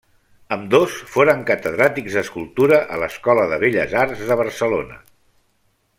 [0.55, 4.99] Ambdós foren catedràtics d'escultura a l'Escola de Belles Arts de Barcelona.